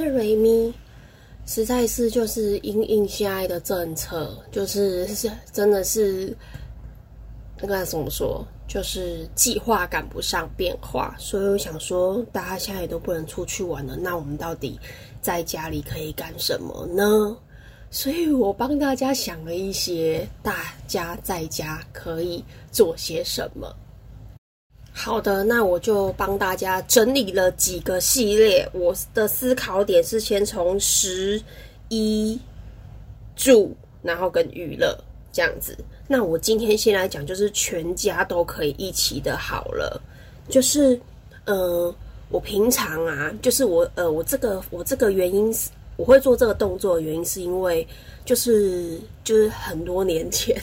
[0.00, 0.72] 是瑞咪。
[1.46, 6.36] 实在是就是因应现在的政策，就是是真的是
[7.60, 14.78] 那个怎么说，就是计划赶不上变化，所以我想说，大家现在也都不能出去玩了，那我们到底
[15.20, 17.36] 在家里可以干什么呢？
[17.90, 23.74] 所以我帮大家想了一些，大家在家可以做些什么。
[25.02, 28.68] 好的，那我就帮大家整理了几个系列。
[28.74, 31.40] 我的思考点是先从十
[31.88, 32.38] 一、
[33.34, 34.94] 住，然后跟娱乐
[35.32, 35.74] 这样子。
[36.06, 39.38] 那我今天先来讲，就是全家都可以一起的。
[39.38, 39.98] 好了，
[40.50, 41.00] 就是，
[41.46, 41.92] 嗯，
[42.28, 47.88] 我平常啊，就是我，呃，我这个，我这个原因是，我会做这个动作的原因，是因为，
[48.26, 50.54] 就是，就是很多年前。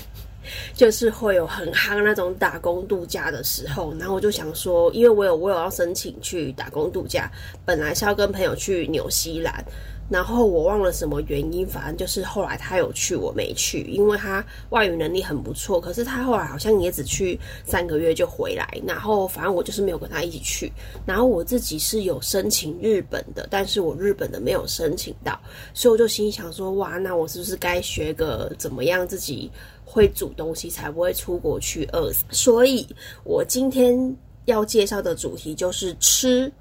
[0.74, 7.30] 就是会有很夯那种打工度假的时候，然后我就想说，因为我有我有要申请去打工度假，
[7.66, 9.64] 本来是要跟朋友去纽西兰，
[10.10, 20.72] 然后我忘了什么原因，反正就是后来他有去，我没去，因为他外语能力很不错，可是他后来好像也只去三个月就回来，然后反正我就是没有跟他一起去，
[21.06, 25.40] 然后我自己是有申请日本的，但是我日本的没有申请到，
[25.74, 29.52] 所以我就心想说，哇，那我是不是该学个怎么样自己？
[29.90, 32.86] 会煮东西才不会出国去饿死，所以
[33.24, 33.98] 我今天
[34.44, 36.52] 要介绍的主题就是吃，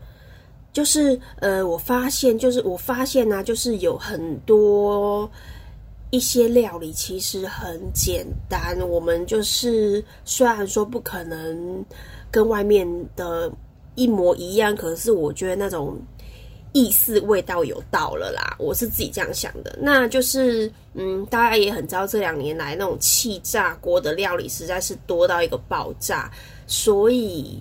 [0.77, 5.27] 就是呃，我发现就是我发现呢，就是有很多
[6.11, 11.83] 一些料理其实很简单，我们就是虽然说不可能
[12.31, 13.51] 跟外面的
[13.95, 15.99] 一模一样，可是我觉得那种。
[16.73, 19.79] 意思味道有到了啦，我是自己这样想的。
[19.81, 26.31] 那就是，嗯，大家也很知道，这两年来那种气炸锅的料理实在是多到一个爆炸，
[26.67, 27.59] 所以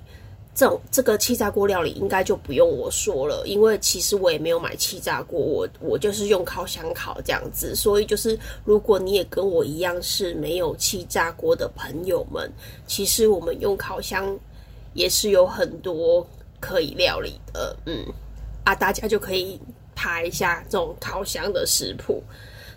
[0.55, 7.75] 这种这个气炸锅料理应该就不用我说了，因为其实我也没有买气炸锅，我我就是用烤箱烤这样子。
[7.75, 12.49] 所以就是，如果你也跟我一样是没有气炸锅的朋友们，
[12.87, 14.39] 其实我们用烤箱
[14.93, 16.25] 也是有很多
[16.61, 18.05] 可以料理的，嗯。
[18.63, 19.59] 啊，大家就可以
[19.93, 22.23] 拍一下这种烤箱的食谱。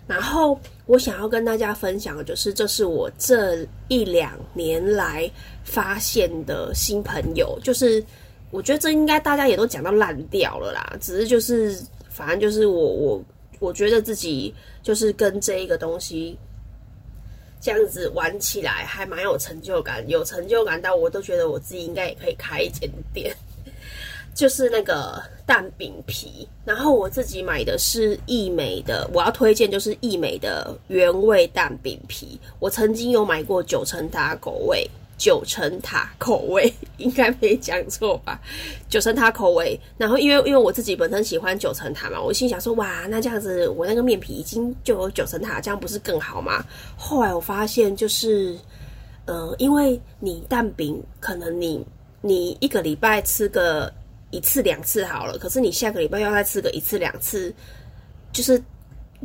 [0.09, 5.29] 然后我想要跟大家分享的就是，这是我这一两年来
[5.63, 7.59] 发现的新朋友。
[7.63, 8.03] 就是
[8.49, 13.23] 我觉得这应该大家也都讲到烂掉了啦，只是就是反正就是我我
[13.59, 16.35] 我觉得自己就是跟这一个东西
[17.61, 23.31] 这样子玩起来还蛮有成就感，有成就感到我都觉得我自己应该也可以开一间店。
[24.33, 32.39] 就是那个蛋饼皮，然后我自己买的是益美的，我要推荐就是益美的原味蛋饼皮。
[32.59, 34.87] 我曾经有买过九层塔口味，
[35.17, 38.39] 九层塔口味 应该没讲错吧？
[38.87, 39.79] 九层塔口味。
[39.97, 46.63] 然后因为因为我自己本身喜欢九层塔嘛，我心想说哇，那这样子我那个面皮已经就有九层塔，这样不是更好吗？
[46.95, 48.55] 后来我发现就是，
[49.25, 51.83] 嗯，因为你蛋饼可能你
[52.21, 53.91] 你一个礼拜吃个。
[54.31, 57.53] 一次两次好了，可是你下个礼拜要再吃个一次两次，
[58.31, 58.61] 就是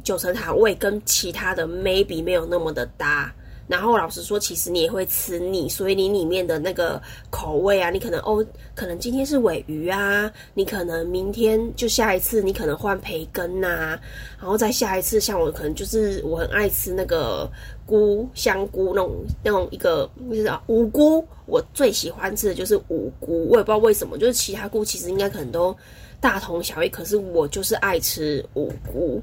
[0.03, 3.33] 九层塔味跟其他的 maybe 没有那么的搭。
[3.67, 8.45] 然后老实说，其实你也会吃腻，所以你里面的那个口味啊，你可能哦，
[8.75, 13.99] 可能今天是尾鱼啊，你可能明天就下一次你可能换培根呐，
[14.39, 17.51] 然后再下一次像我可能就是我很爱吃那个
[17.87, 25.75] 菇香菇那种那种一个就是啊五菇，我最喜欢吃的就是五菇，我也不知道为什么，就是其他菇其实应该可能都
[26.21, 29.23] 大同小异，可是我就是爱吃五菇，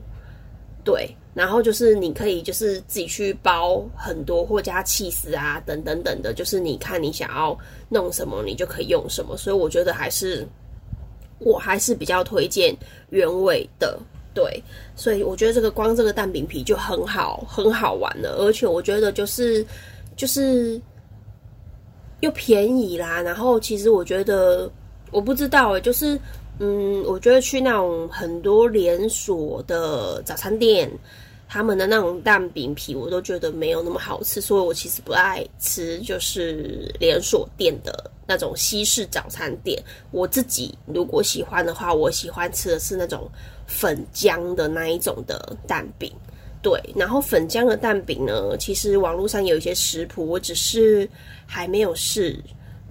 [0.84, 1.16] 对。
[1.34, 9.38] 然后就是你可以就是自己去包很多或加气丝啊等等等的，就是你看你想要弄什么，你就可以用什么。
[9.38, 10.46] 所以我觉得还是
[11.40, 12.75] 我还是比较推荐
[13.12, 13.98] 原味的，
[14.33, 14.62] 对。
[14.95, 19.66] 所以我觉得这个光这个蛋饼皮就很好，很好玩了，而且我觉得就是
[20.18, 20.80] 就是
[22.19, 23.22] 又便宜啦。
[23.22, 24.69] 然后其实我觉得
[25.12, 26.19] 我不知道诶，就是。
[26.63, 30.88] 嗯，我觉得去那种很多连锁的早餐店，
[31.50, 39.84] 他们的那种蛋饼皮，我都觉得没有那么好吃，所以我其实不爱吃，就是连锁店的那种西式早餐店。
[40.12, 43.28] 我自己如果喜欢的话，我喜欢吃的是那种
[43.66, 46.14] 粉浆的那一种的蛋饼。
[46.62, 51.10] 对，然后粉浆的蛋饼呢，其实网络上有一些食谱，我只是
[51.48, 52.40] 还没有试。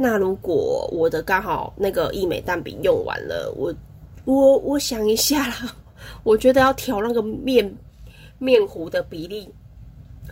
[0.02, 3.74] 那如果我的刚好那个益美蛋饼用完了，我
[4.24, 5.76] 我我想一下啦，
[6.24, 7.70] 我觉得要调那个面
[8.38, 9.46] 面糊的比例，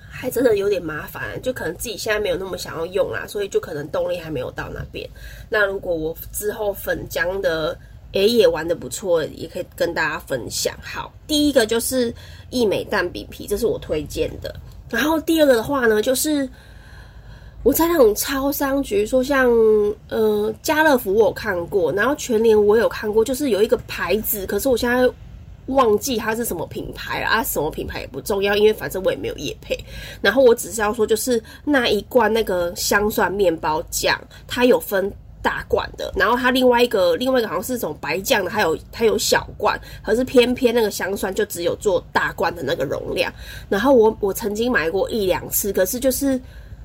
[0.08, 5.06] 还真的有点麻烦，就可能自己现在没有那么想要用啦，所以就可能动力还没有到那边。
[5.50, 7.78] 那如果我之后粉浆的
[8.12, 10.74] 诶也玩的不错，也可以跟大家分享。
[10.82, 12.10] 好，第一个就是
[12.48, 14.58] 益美蛋饼皮，这是我推荐的。
[14.88, 16.48] 然后第二个的话呢，就是
[17.68, 19.46] 我在那种超商，比如说像
[20.08, 25.06] 呃家乐福我有看过，然后全联我有看过，就是有一个牌子，可是我现在
[25.66, 29.78] 忘记它是什么品牌了啊，什么品牌也不重要，因为反正我也没有夜配。
[30.22, 35.12] 然后我只是要说，就是那一罐那个香蒜面包酱，它有分。
[35.40, 43.32] 大罐的，然后它另外一个另外一个好像是种白酱的，还有它有小罐，可是偏偏那个香酸就只有做大罐的那个容量。
[43.68, 46.38] 然后我我曾经买过一两次，可是就是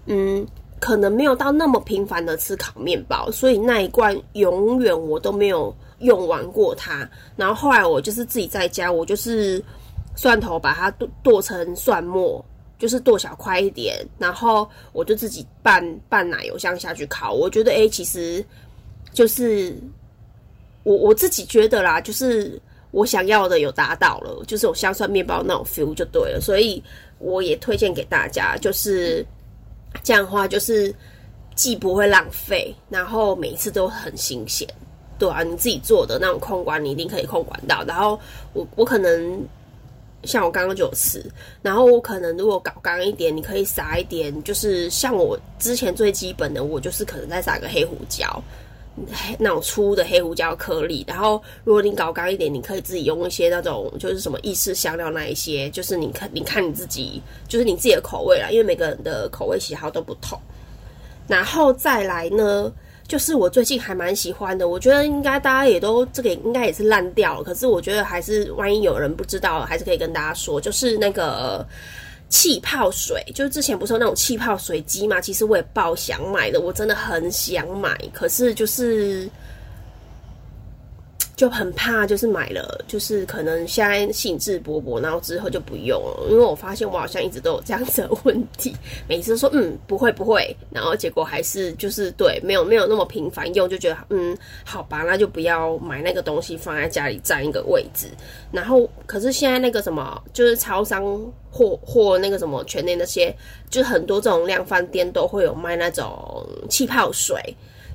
[0.06, 0.46] 嗯，
[0.84, 7.10] 可能没有到那么频繁的吃烤面包，所以那一罐永远我都没有用完过它。
[7.38, 9.64] 然后后来我就是自己在家，我就是
[10.14, 12.44] 蒜头把它剁剁成蒜末。
[12.80, 17.32] 就是剁小块一点，然后我就自己拌拌奶油酱下去烤。
[17.32, 18.44] 我觉得，哎，其实
[19.14, 19.74] 就是
[20.84, 26.42] 我我自己觉得啦，就是我想要的有达到了，就是有香蒜面包那种 feel 就对了。
[26.42, 26.84] 所以
[27.20, 29.26] 我也推荐给大家，就是
[30.01, 30.94] 这样的话，就是
[31.56, 34.68] 既不会浪费，然后每一次都很新鲜。
[35.19, 37.84] 对啊，你自己做的那种控管，你一定可以控管到。
[37.86, 38.19] 然后
[38.54, 39.45] 我我可能。
[40.25, 41.22] 像我刚刚就有吃，
[41.62, 48.42] 然后我可能如果搞干一点，你可以撒一点，就是像我之前最基本的，我就是可能再撒个黑胡椒，
[49.38, 51.04] 那种粗的黑胡椒颗粒。
[51.07, 60.40] 然后如果你搞干一点，你可以自己用一些那种就是什么意式香料那一些，就是你看你看你自己，就是你自己的口味啦，因为每个人的口味喜好都不同。
[61.28, 62.72] 然后再来呢？
[63.06, 71.68] 就是我最近还蛮喜欢的，我觉得应该大家也都这个应该也是烂掉了，可是我觉得还是万一有人不知道，还是可以跟大家说，就是那个
[72.34, 79.30] 气泡水，就是之前不是有那种气泡水机嘛，其实我也爆想买的，我真的很想买，可是就是。
[81.36, 86.28] 就很怕，就是买了，就是可能现在兴致勃勃，然后之后就不用了。
[86.30, 88.76] 因为我发现我好像一直都有这样子的问题，
[89.08, 98.08] 每次说嗯不会不会，然后结果还是就是对没有没有那么频繁用，就觉得嗯好吧，那就不要买那个东西放在家里占一个位置。
[98.52, 101.04] 然后可是现在那个什么，就是超商
[101.50, 103.36] 或或那个什么全年那些，
[103.72, 107.36] 就很多这种量贩店都会有卖那种气泡水。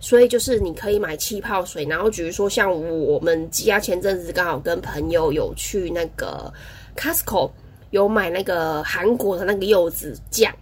[0.00, 6.52] 所以就是你可以买气泡水，然后比如说像我们家前阵子刚好跟朋友有去那个
[6.96, 7.50] Costco
[7.90, 10.54] 有买那个韩国的那个柚子酱，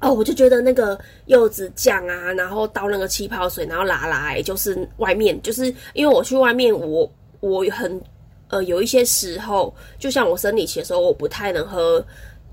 [0.00, 7.10] 哦，我就觉得那个柚子酱啊，然后倒那个气泡水，然后拿来就是外面，就是因为我去外面，我
[7.40, 8.00] 我很
[8.48, 12.04] 呃有一些时候，就像我生理期的时候，我不太能喝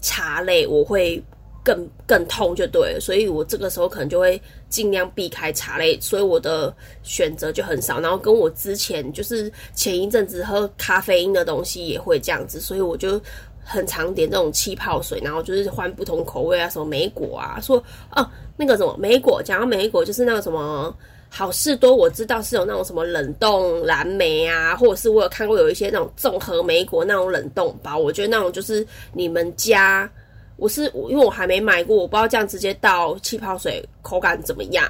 [0.01, 1.23] 茶类，我会。
[1.63, 7.99] 更更痛就对，所以我这个时候可能就会尽量避开茶类，所以我的选择就很少。
[7.99, 13.21] 然后跟我之前就是前一阵子喝咖啡因的东西也会这样子，所以我就
[13.63, 17.77] 很常点这种气泡水，然后就是换不同口味啊，什么莓果啊，说
[18.15, 20.95] 哦那个什么莓果，讲到莓果就是那个什么
[21.29, 28.83] 好事多，我知道是有那种什么冷冻蓝莓啊，或者是我有看过有一些那种综合莓果那种冷冻包，我觉得那种就是
[29.13, 30.09] 你们家。
[30.61, 34.87] 我是因为我还没买过，我不知道这样直接倒气泡水口感怎么样。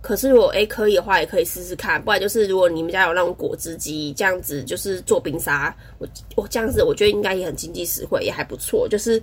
[0.00, 2.02] 可是如果诶可以的话，也可以试试看。
[2.02, 8.88] 不然就是如果你们家有那种果汁机，这样子就是做冰沙，我我这样子我觉得应该也很经济实惠，也还不错。
[8.88, 9.22] 就是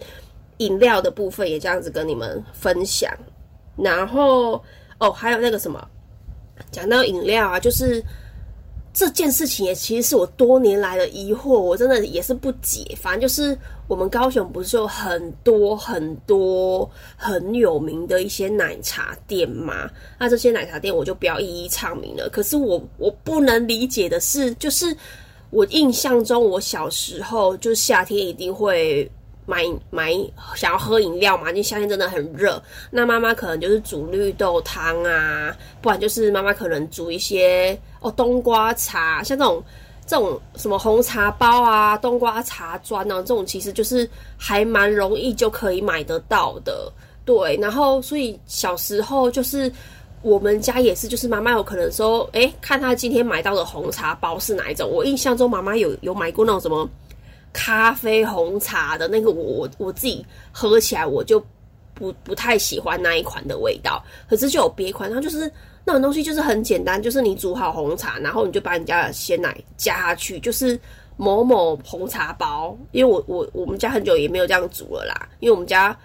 [0.58, 3.12] 饮料的部分也这样子跟你们分享。
[3.75, 4.63] 然后
[5.00, 5.84] 哦，还有那个什么，
[6.69, 8.00] 讲到饮料啊，就是。
[8.93, 12.98] 这件事情也其实是我多年来的疑惑，我真的也是不解。
[13.00, 19.89] 反正就是我们高雄不是有很多很多很有名的一些奶茶店吗？
[20.17, 22.29] 那这些奶茶店我就不要一一唱名了。
[22.29, 24.96] 可是我我不能理解的是，就是
[25.50, 29.10] 我印象中我小时候就夏天一定会。
[29.49, 30.13] 买买
[30.55, 31.49] 想要喝饮料嘛？
[31.49, 35.51] 因为夏天真的很热，那妈妈可能就是煮绿豆汤啊，
[35.81, 39.63] 不然就是妈妈可能煮一些哦冬瓜茶，像这种
[40.05, 46.93] 这种什么红茶包啊、冬瓜茶砖啊，这种其实就是还蛮容易就可以买得到的。
[47.25, 49.71] 对，然后所以小时候就是
[50.21, 54.87] 我们家也是，就是妈妈有可能说，哎，看她今天买到的红茶包是哪一种。
[54.87, 56.87] 我印象中妈妈有有买过那种什么。
[57.51, 61.43] 咖啡红茶的那个，我我我自己喝起来我就
[61.93, 64.03] 不不太喜欢那一款的味道。
[64.29, 65.51] 可是就有别款，它就是
[65.83, 70.79] 那种东西就是很简单，就是你煮好红茶，然后你就把你家的鲜奶加下去，就是
[71.17, 72.77] 某某红茶包。
[72.91, 75.97] 因为我我我们家很久也没有这样煮了啦，因为我们家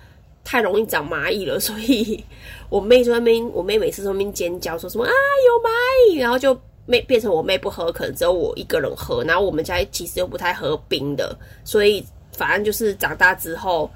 [0.42, 2.24] 太容易长蚂蚁了，所以
[2.70, 9.24] 我妹在那边，我妹每次在那边尖叫说什么啊有蚂蚁，然后就妹变成我妹不喝，可能只有我一个人喝。
[9.24, 13.90] 然后我们家其实又不太喝冰的，所以反正就是长大之后，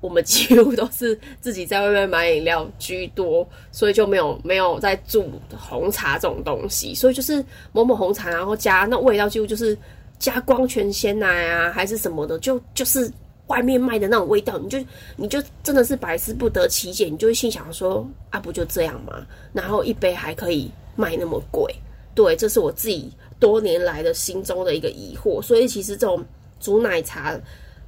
[0.00, 6.94] 我们几乎都是自己在外面买饮料居多，所以就没有没有在煮红茶这种东西。
[6.94, 9.76] 所以就是某某红茶，然后加那味道几乎就是
[10.18, 13.10] 加光泉鲜奶啊，还是什么的，就就是
[13.48, 14.78] 外面卖的那种味道，你就
[15.16, 19.26] 你就真的是百思不得其解，你就会心想说啊，不就这样吗？
[19.52, 21.74] 然后一杯还可以卖那么贵。
[22.14, 25.40] 对，这是我自己多年来的心中的一个疑惑。
[25.40, 26.22] 所以其实这种
[26.60, 27.34] 煮奶茶，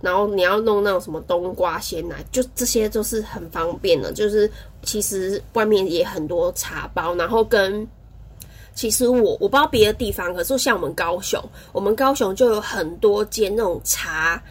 [0.00, 4.12] 然后你要弄那种什么冬瓜鲜奶，就这些都是很方便的。
[4.12, 4.50] 就是
[4.82, 7.86] 其实外面也很多茶包，然后跟
[8.74, 14.42] 其实我我不知道别的地方，可是像我们高雄，我们高雄就有很多间那种茶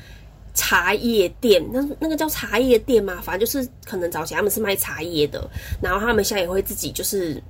[0.54, 5.50] 茶叶店，那那个叫茶叶店嘛，反正就是可能早前他们是卖茶叶的，
[5.82, 7.42] 然后他们现在也会自己就是。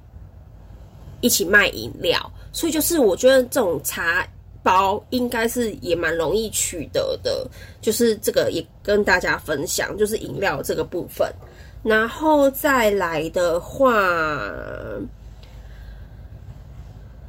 [1.23, 2.19] 一起卖饮料，
[2.51, 4.27] 所以就是我觉得这种茶
[4.61, 7.49] 包应该是也蛮容易取得的，
[7.79, 11.33] 就是这个也跟大家分享，就是饮料这个部分。
[11.81, 13.97] 然后再来的话，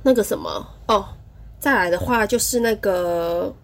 [0.02, 1.06] 那个什么哦，
[1.60, 3.54] 再来的话就是那个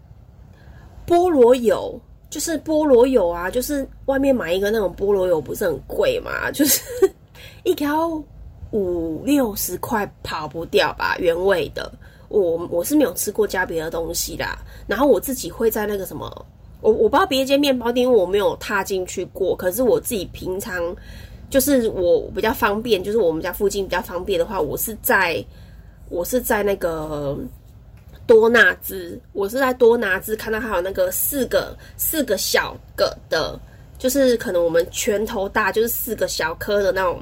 [1.08, 6.80] 菠萝油，就是菠萝油啊，就是外面买一个那种菠萝油不是很贵嘛，就是
[7.64, 8.22] 一条。
[8.72, 11.90] 五六十块跑不掉吧，原味的。
[12.28, 14.56] 我我是没有吃过加别的东西啦。
[14.86, 16.46] 然后我自己会在那个什么，
[16.80, 19.56] 我我不知道别间面包店，因为我没有踏进去过。
[19.56, 20.80] 可是我自己平常
[21.48, 25.44] 就是我比较方便，就是我们家附近比较方便的话，我是在
[26.08, 27.36] 我是在那个
[28.28, 33.58] 多纳兹，我是在多纳兹看到还有那个四个四个小个的，
[33.98, 37.20] 就是可能我们拳头大，就是四个小颗的那种。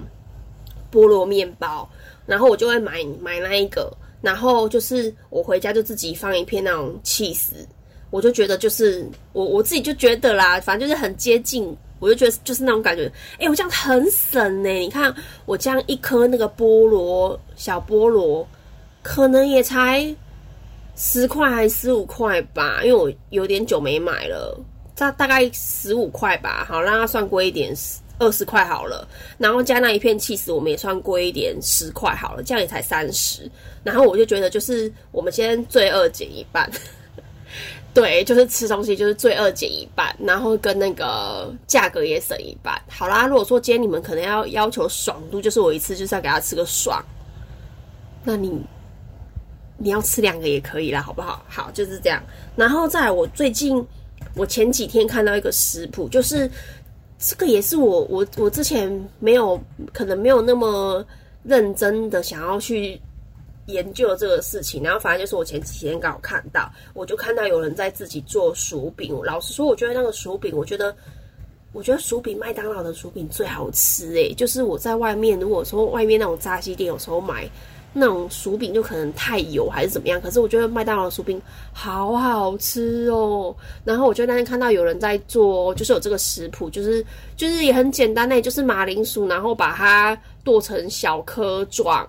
[0.92, 1.88] 菠萝面包，
[2.26, 3.92] 然后我就会买买那一个，
[4.23, 7.54] 然后就是我回家就自己放一片那种气死，
[8.11, 14.68] 我就觉得就是我我自己就觉得啦，反正就是很接近，我就觉得就是那种感觉，哎，我这样很省呢。
[14.71, 15.14] 你看
[15.47, 18.47] 我这样一颗那个菠萝小菠萝，
[19.02, 20.14] 可能也才
[20.97, 24.59] 十块还是十五块吧，因为我有点久没买了，
[24.97, 27.75] 大大概十五块吧，好让它算贵一点。
[28.19, 29.07] 二十块好了，
[29.39, 33.49] 然后加那一片气死，我们也算贵一点，十块好了，这样也才三十。
[33.85, 36.69] 然后我就觉得，就是我们先罪恶减一半，
[37.95, 42.77] 对，就是吃东西就是罪恶减一半，然后跟那个价格也省一半。
[42.89, 47.01] 好啦，如果说今天你们可能要要求爽度，就是我一次就是要给他吃个爽，
[48.25, 48.61] 那你
[49.77, 51.45] 你要吃两个也可以啦，好不好？
[51.49, 52.21] 好，就是这样。
[52.57, 53.87] 然后在我最近，
[54.35, 56.51] 我前几天看到一个食谱，就是。
[57.19, 59.61] 这个也是我我我之前没有
[59.93, 61.05] 可能没有那么
[61.43, 63.01] 认真的想要去
[63.67, 69.19] 研究这个事情，然后反正就是我前几天刚好看到，我就看到有人在自己做薯饼。
[69.25, 70.95] 老实说，我觉得那个薯饼，我觉得
[71.73, 77.51] 我觉得薯饼麦当劳的薯饼最好吃诶，就是我在外面如果说外面那种炸鸡店有时候买。
[77.99, 81.40] 那种薯饼就可能太油还是怎么样，可是我觉得麦当劳薯饼
[81.73, 83.55] 好好吃哦。
[83.85, 87.05] 然后我就那天看到有人在做，就是有这个食谱，就是
[87.37, 92.09] 就是也很简单呢，就是马铃薯，然后把它剁成小颗状，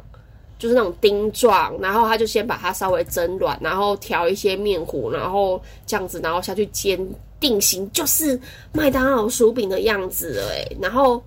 [0.58, 7.00] 就是那种丁状，然后他就先把它稍微蒸软，然后调一些面糊，然后这样子，然后下去煎，
[7.40, 8.40] 定型就是
[8.72, 11.22] 麦当劳薯饼的样子哎，然后。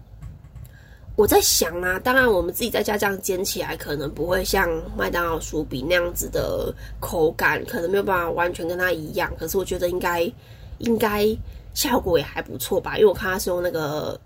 [1.14, 9.32] 我在想啊，当然我们自己在家这样煎起来，可能不会像麦当劳薯饼那样子的口感，可能没有办法完全跟它一样。
[9.38, 10.32] 可是我觉得应该
[10.78, 11.28] 应该
[11.74, 14.18] 效果也还不错吧，因为我看它是用那个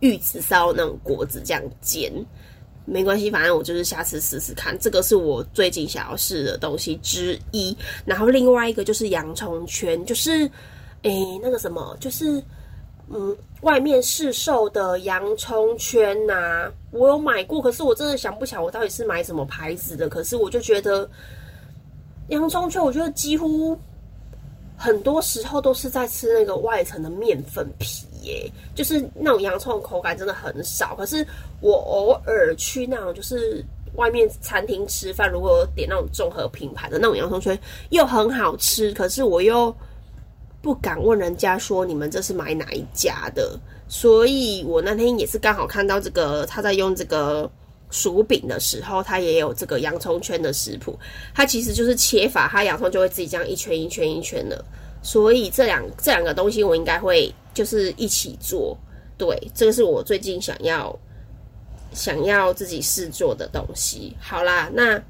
[0.00, 2.12] 玉子烧那种果子这样煎，
[2.84, 4.78] 没关系，反正我就是下次试试看。
[4.78, 7.76] 这个是我最近想要试的东西之一。
[8.04, 10.48] 然后另外一个就是洋葱圈，就是
[11.02, 12.42] 诶那个什么，就是
[13.10, 13.36] 嗯。
[13.62, 20.08] 外面市售的洋葱圈呐，我有买过，可是我真的想不起来我到底是买什么牌子的。
[20.08, 21.10] 可是我就觉得
[22.28, 23.76] 洋葱圈，我觉得几乎
[24.76, 30.94] 很多时候都是在吃那个外层的面粉皮耶，就是那种洋葱口感真的很少。
[30.94, 31.26] 可是
[31.60, 33.60] 我偶尔去那种就是
[33.96, 37.58] 外面餐厅吃饭，如果点那种综合品牌的那种洋葱圈，
[37.90, 39.74] 又很好吃，可是我又。
[40.60, 47.50] 不敢问人家说你们这是买哪一家的，所以我那天也是刚好看到这个他在用这个
[47.90, 50.98] 薯饼的时候，他也有这个洋葱圈的食谱。
[51.34, 54.62] 他其实就是切法，他洋葱就会自己这样一圈一圈一圈的。
[55.02, 58.76] 所以这两这两个东西我应该会就是一起做。
[59.16, 60.96] 对，这个是我最近想要
[61.92, 64.14] 想要自己试做的东西。
[64.20, 65.00] 好啦，那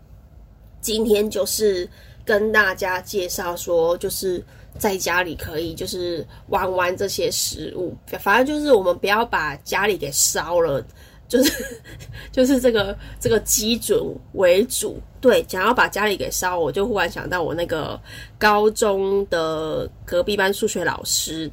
[0.80, 1.88] 今天就是
[2.24, 4.44] 跟大家介绍说，就是
[4.76, 10.84] 在家里可以就是玩玩这些食物，反正就是我们不要把家里给烧了。
[11.28, 11.52] 就是
[12.32, 18.00] 就是这个这个基准为主，对，想要把家里给烧，我就忽然想到我那个
[18.38, 21.50] 高中的隔壁班数学老师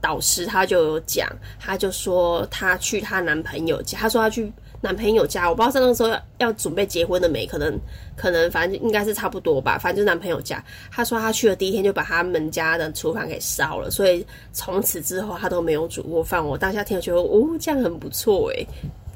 [0.00, 4.52] 导师，他就有讲，他就说他去她男朋友家，他说他去
[4.86, 7.76] 男朋友家，我不知道在那个时候要要准备结婚的没，可能
[8.14, 16.44] 可能反正应该是差不多吧，反正就男朋友家，他说他去了第一天就把他们家的厨房给烧了，所以从此之后他都没有煮过饭。
[16.44, 18.64] 我当下听了觉得哦，这样很不错诶。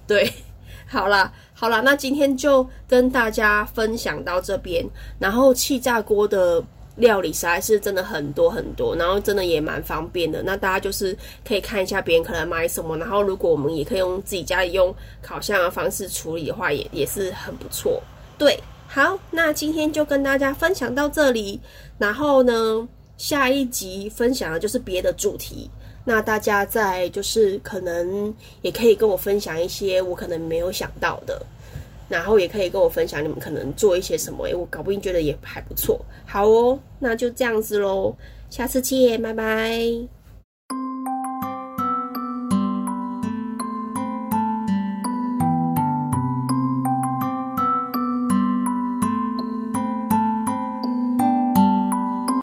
[0.08, 0.28] 对，
[0.88, 4.84] 好啦，好啦，那今天就跟大家分享到这边。
[5.20, 6.60] 然后气炸锅的
[7.00, 10.42] 料理实在是真的很多很多，然后真的也蛮方便的。
[10.42, 18.00] 那大家就是可以看一下别人可能买什么，然后如果我们也可以用自己家里用烤箱的方式处理的话，也也是很不错。
[18.38, 21.60] 对，好，那今天就跟大家分享到这里。
[21.98, 25.68] 然后呢，下一集分享的就是别的主题。
[26.02, 31.40] 那大家在就是可能也可以跟我分享一些我可能没有想到的，
[32.10, 36.04] 然后也可以跟我分享你们可能做一些什么，诶，我搞不定觉得也还不错。
[36.26, 38.14] 好哦，那就这样子喽，
[38.50, 40.19] 下次见，拜拜。